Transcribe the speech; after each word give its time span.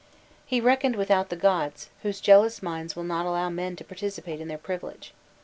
'"He 0.51 0.59
reckoned 0.59 0.95
without 0.95 1.29
the 1.29 1.35
gods, 1.35 1.91
whose 2.01 2.19
jealous 2.19 2.63
minds 2.63 2.95
will 2.95 3.03
not 3.03 3.27
allow 3.27 3.49
men 3.51 3.75
to 3.75 3.83
participate 3.83 4.41
in 4.41 4.47
their 4.47 4.57
privileges. 4.57 5.11